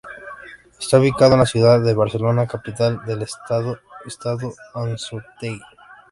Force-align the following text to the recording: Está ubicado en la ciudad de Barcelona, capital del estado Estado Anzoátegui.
Está 0.79 0.97
ubicado 0.99 1.33
en 1.33 1.41
la 1.41 1.45
ciudad 1.45 1.79
de 1.79 1.93
Barcelona, 1.93 2.47
capital 2.47 3.05
del 3.05 3.21
estado 3.21 3.77
Estado 4.07 4.51
Anzoátegui. 4.73 5.61